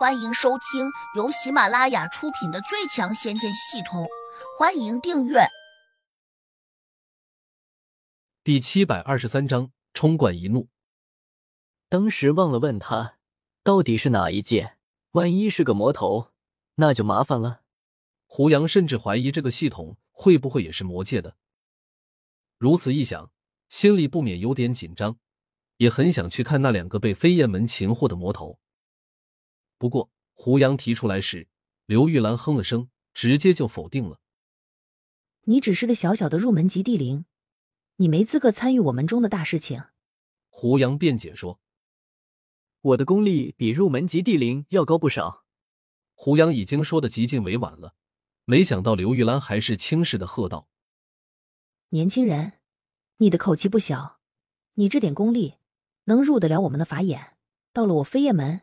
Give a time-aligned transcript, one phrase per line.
[0.00, 4.04] 欢迎收听由喜马拉雅出品的《最强仙剑系统》，
[4.58, 5.40] 欢迎订阅。
[8.42, 10.70] 第七百二十三章冲冠一怒。
[11.90, 13.18] 当时忘了问他，
[13.62, 14.78] 到底是哪一届？
[15.10, 16.30] 万一是个魔头，
[16.76, 17.60] 那就麻烦了。
[18.24, 21.36] 胡杨甚至怀疑这个系统会不会也是魔界的。
[22.56, 23.30] 如此一想，
[23.68, 25.18] 心里不免有点紧张，
[25.76, 28.58] 也很想去看那两个被飞燕门擒获的魔头。
[29.80, 31.48] 不过，胡杨提出来时，
[31.86, 34.20] 刘玉兰哼了声，直接就否定了。
[35.44, 37.24] 你只是个小小的入门级地灵，
[37.96, 39.84] 你没资格参与我们中的大事情。
[40.50, 41.60] 胡杨辩解说
[42.82, 45.46] ：“我的功力比入门级地灵要高不少。”
[46.12, 47.94] 胡杨已经说的极尽委婉了，
[48.44, 50.68] 没想到刘玉兰还是轻视的喝道
[51.88, 52.60] ：“年轻人，
[53.16, 54.20] 你的口气不小，
[54.74, 55.54] 你这点功力
[56.04, 57.38] 能入得了我们的法眼？
[57.72, 58.60] 到了我飞燕门。”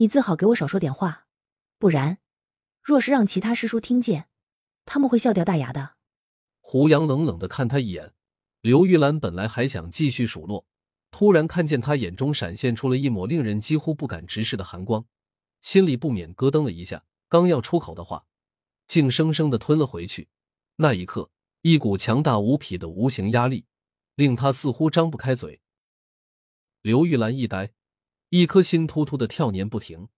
[0.00, 1.26] 你最好给我少说点话，
[1.78, 2.16] 不然，
[2.82, 4.30] 若是让其他师叔听见，
[4.86, 5.96] 他们会笑掉大牙的。
[6.60, 8.14] 胡杨冷冷的看他一眼，
[8.62, 10.66] 刘玉兰本来还想继续数落，
[11.10, 15.04] 突然看见他眼中闪现出了一抹令人几乎不敢直视的寒光，
[15.60, 18.24] 心里不免咯噔了一下，刚要出口的话，
[18.86, 20.30] 竟生生的吞了回去。
[20.76, 21.30] 那一刻，
[21.60, 23.66] 一股强大无匹的无形压力，
[24.14, 25.60] 令他似乎张不开嘴。
[26.80, 27.74] 刘玉兰一呆。
[28.30, 30.08] 一颗心突突的跳年不停，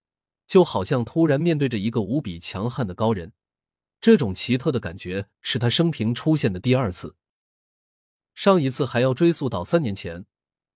[0.47, 3.33] 就好像突然面对着一个无比强悍的高人。
[4.03, 7.17] 这种奇特的感觉是他生平出现的第二次。
[8.35, 10.27] 上一次还要追溯到三年前，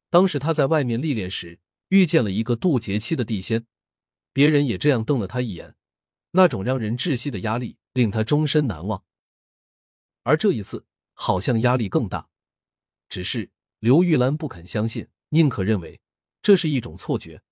[0.08, 3.66] 当时他在外面历练时遇见了一个渡劫期的地仙，
[4.32, 5.74] 别人也这样瞪了他一眼，
[6.30, 9.04] 那种让人窒息的压力令他终身难忘。
[10.22, 12.30] 而这一次好像压力更大，
[13.10, 16.00] 只是刘玉兰不肯相信，宁可认为。
[16.46, 17.42] 这是一种错觉。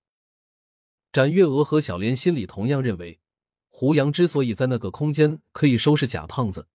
[1.11, 3.19] 展月娥和小莲心里同样认为，
[3.67, 6.69] 胡杨之所以在那个空间可以收拾假胖子，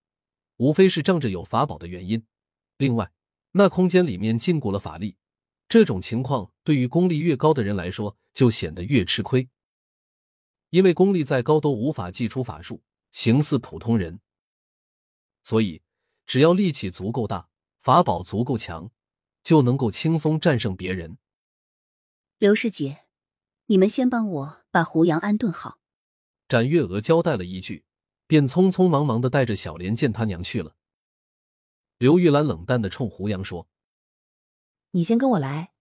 [0.57, 2.23] 无非是仗着有法宝的原因。
[2.77, 3.11] 另外，
[3.53, 5.17] 那空间里面禁锢了法力，
[5.67, 9.49] 这种情况对于功力越高的人来说就显得越吃亏，
[10.69, 14.19] 因为功力再高都无法祭出法术，形似普通人。
[15.41, 15.81] 所以，
[16.27, 17.49] 只要力气足够大，
[17.79, 18.91] 法宝足够强，
[19.43, 21.17] 就能够轻松战胜别人。
[22.41, 23.05] 刘师姐，
[23.67, 25.77] 你们先帮我把胡杨安顿好。
[26.47, 27.85] 展月娥交代了一句，
[28.25, 30.75] 便匆匆忙忙的带着小莲见他娘去了。
[31.99, 33.67] 刘玉兰冷淡的冲胡杨说
[34.89, 35.73] ：“你先跟我来。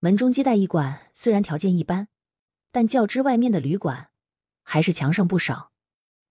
[0.00, 2.08] 门中接待驿馆虽然条件一般，
[2.72, 4.10] 但较之外面的旅馆，
[4.64, 5.70] 还是强上不少。”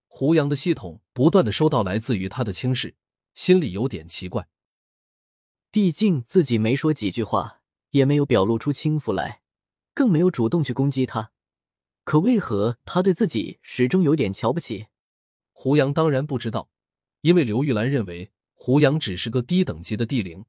[0.07, 2.97] 胡杨的系统不断的收到来自于他的轻视，
[3.33, 4.49] 心里有点奇怪。
[5.71, 7.61] 毕竟自己没说几句话，
[7.91, 9.41] 也没有表露出轻浮来。
[9.99, 11.33] 更没有主动去攻击他，
[12.05, 14.87] 可为何他对自己始终有点瞧不起？
[15.51, 16.69] 胡杨当然不知道，
[17.19, 20.45] 因为刘玉兰认为胡杨只是个低等级的地灵，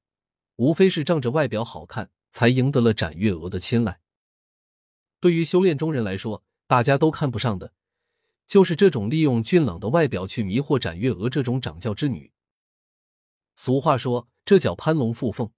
[0.55, 3.99] 无非是仗着外表好看才赢得了展月娥的青睐。
[5.19, 7.72] 对于修炼中人来说，大家都看不上的，
[8.47, 12.31] 就是这种利用俊朗的外表去迷惑展月娥这种掌教之女。
[13.56, 15.50] 俗话说，这叫攀龙附凤。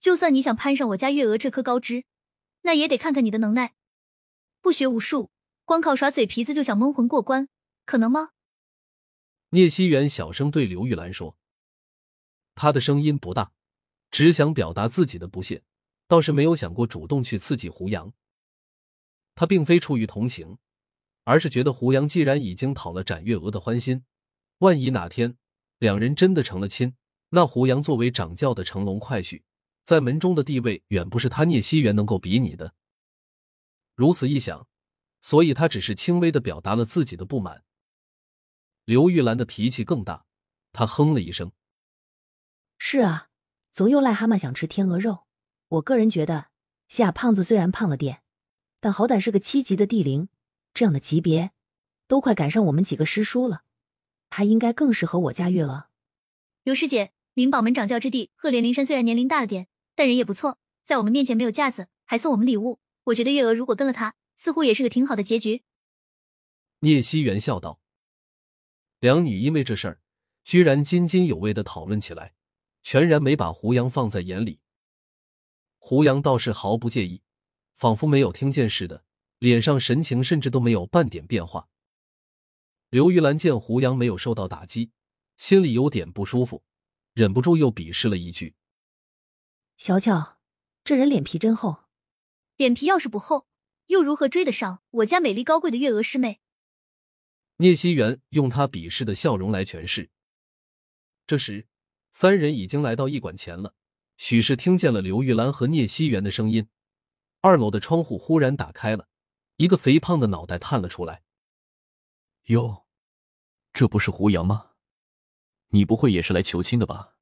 [0.00, 2.06] 就算你想攀上我家月娥这棵高枝。
[2.66, 3.74] 那也得看看你的能耐，
[4.62, 5.30] 不学无术，
[5.66, 7.48] 光靠耍嘴皮子就想蒙混过关，
[7.84, 8.30] 可能吗？
[9.50, 11.36] 聂熙元小声对刘玉兰说，
[12.54, 13.52] 他的声音不大，
[14.10, 15.62] 只想表达自己的不屑，
[16.08, 18.14] 倒是没有想过主动去刺激胡杨。
[19.34, 20.56] 他并非出于同情，
[21.24, 24.04] 而是觉得胡杨既然已经讨了展月娥的欢心，
[24.58, 25.36] 万一哪天
[25.78, 26.96] 两人真的成了亲，
[27.28, 29.42] 那胡杨作为掌教的乘龙快婿。
[29.84, 32.74] 在门中的地位远不是他聂熙元能够比拟的。
[33.94, 34.66] 如此一想，
[35.20, 37.64] 所以他只是轻微的表达了自己的不满。
[38.84, 40.26] 刘玉兰的脾气更大，
[40.72, 41.52] 她哼了一声
[42.78, 43.28] ：“是啊，
[43.72, 45.26] 总有癞蛤蟆想吃天鹅肉。
[45.68, 46.48] 我个人觉得，
[46.88, 48.22] 夏胖子虽然胖了点，
[48.80, 50.28] 但好歹是个七级的地灵，
[50.72, 51.52] 这样的级别
[52.06, 53.62] 都快赶上我们几个师叔了，
[54.28, 55.88] 他应该更适合我家月娥。”
[56.64, 59.68] 刘师姐，灵宝门掌教之地鹤连灵山虽然年龄大了点。
[59.94, 62.80] 但人也不错，在我们面前没有架子，还送我们礼物。
[63.04, 65.62] 我觉得月娥如果跟了他，似乎也是个挺好的结局。
[66.80, 67.80] 聂熙元笑道。
[69.00, 70.00] 两女因为这事儿，
[70.42, 72.34] 居然津津有味的讨论起来，
[72.82, 74.60] 全然没把胡杨放在眼里。
[75.78, 77.22] 胡杨倒是毫不介意，
[77.74, 79.04] 仿佛没有听见似的，
[79.38, 81.68] 脸上神情甚至都没有半点变化。
[82.88, 84.90] 刘玉兰见胡杨没有受到打击，
[85.36, 86.62] 心里有点不舒服，
[87.12, 88.54] 忍不住又鄙视了一句。
[89.76, 90.38] 小巧，
[90.84, 91.84] 这人脸皮真厚。
[92.56, 93.48] 脸皮要是不厚，
[93.86, 96.40] 又如何追得上我家美丽高贵的月娥师妹？
[97.56, 100.10] 聂熙元用他鄙视的笑容来诠释。
[101.26, 101.66] 这时，
[102.12, 103.74] 三人已经来到驿馆前了。
[104.16, 106.68] 许是听见了刘玉兰和聂熙元的声音，
[107.40, 109.08] 二楼的窗户忽然打开了，
[109.56, 111.24] 一个肥胖的脑袋探了出来。
[112.44, 112.86] 哟，
[113.72, 114.70] 这不是胡杨吗？
[115.70, 117.16] 你不会也是来求亲的吧？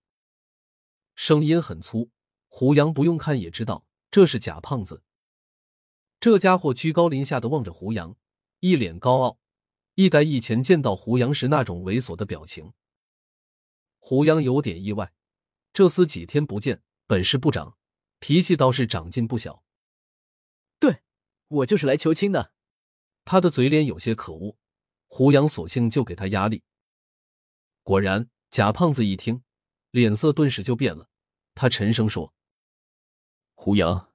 [1.14, 2.10] 声音很粗，
[2.54, 5.02] 胡杨不用看也知道这是假胖子。
[6.20, 8.14] 这家伙居高临下的望着胡杨，
[8.60, 9.38] 一脸高傲，
[9.94, 12.75] 一改以前见到胡杨时那种猥琐的表情。
[13.99, 15.14] 胡杨有点意外。
[15.72, 17.78] 这厮几天不见，本事不长，
[18.19, 19.64] 脾气倒是长进不小。
[20.78, 21.00] 对，
[21.49, 22.52] 我就是来求亲的。
[23.25, 24.58] 他的嘴脸有些可恶，
[25.06, 26.62] 胡杨索性就给他压力。
[27.82, 29.43] 果然，假胖子一听，
[29.90, 31.08] 脸色顿时就变了。
[31.54, 32.34] 他沉声说
[33.64, 34.09] ：“胡杨，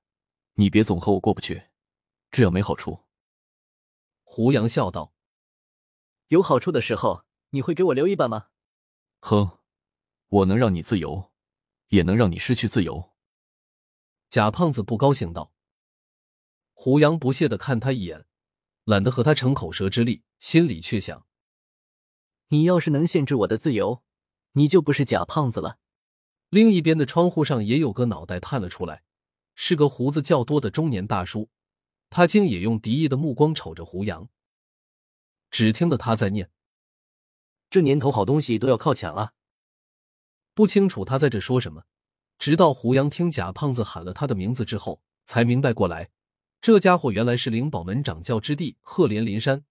[0.56, 1.70] 你别总和我过不去，
[2.32, 3.06] 这样没好处。”
[4.22, 5.14] 胡杨笑道
[6.28, 8.48] ：“有好处的时候，你会给我留一半吗？”
[9.24, 9.60] 哼，
[10.28, 11.32] 我能让你自由。
[11.88, 13.14] 也能让你失去自由。
[14.30, 15.54] 贾胖子不高兴道。
[16.74, 18.26] 胡杨不屑的看他一眼，
[18.84, 21.26] 懒得和他逞口舌之力，心里却想：
[22.50, 24.04] 你要是能限制我的自由，
[24.52, 25.80] 你就不是假胖子了。
[26.50, 29.06] 另一边的窗户上也有个脑袋探了出来，
[29.60, 31.50] 是个胡子较多的中年大叔，
[32.12, 34.30] 他竟也用敌意的目光瞅着胡杨。
[35.50, 36.52] 只听得他在念
[37.72, 39.34] ：“这年头好东西都要靠抢啊。”
[40.54, 41.86] 不清楚他在这说什么，
[42.38, 46.12] 直到胡杨听贾胖子喊了他的名字之后，才明白过来，
[46.62, 49.66] 这家伙原来是灵宝门掌教之弟赫连林山，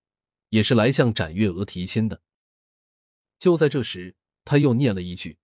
[0.49, 2.21] 也是来向展月娥提亲的。
[3.39, 5.39] 就在这时，他又念了一句：“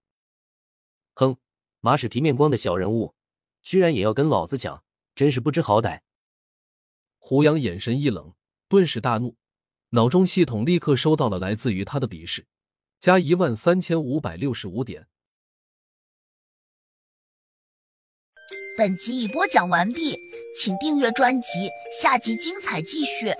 [1.15, 1.37] 哼，
[1.79, 3.15] 马屎皮面光的小人物，
[3.63, 4.83] 居然也要跟老子抢，
[5.15, 6.01] 真是不知好歹。”
[7.19, 8.35] 胡杨眼神一冷，
[8.69, 9.37] 顿时大怒，
[9.91, 12.47] 脑中系统立刻收到了来自于他的鄙视，
[12.99, 15.07] 加一万三千五百六十五点。
[18.77, 20.17] 本集已播讲完毕，
[20.59, 21.71] 请订阅专辑，
[22.01, 23.33] 下集精彩继续。